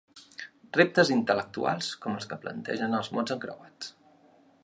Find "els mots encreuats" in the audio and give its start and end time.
3.01-3.93